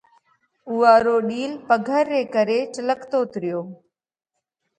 [0.69, 3.61] اُوئا رو ڏِيل پگھر ري ڪري چِلڪتوت ريو۔